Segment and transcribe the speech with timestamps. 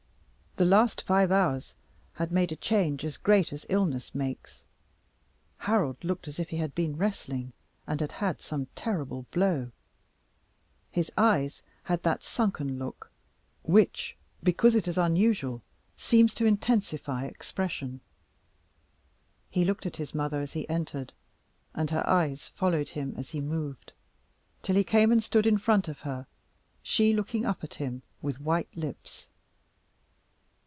[0.57, 1.75] The last five hours
[2.15, 4.65] had made a change as great as illness makes.
[5.59, 7.53] Harold looked as if he had been wrestling,
[7.87, 9.71] and had had some terrible blow.
[10.91, 13.13] His eyes had that sunken look
[13.63, 15.61] which, because it is unusual,
[15.95, 18.01] seems to intensify expression.
[19.49, 21.13] He looked at his mother as he entered,
[21.73, 23.93] and her eyes followed him as he moved,
[24.63, 26.27] till he came and stood in front of her,
[26.83, 29.29] she looking up at him, with white lips.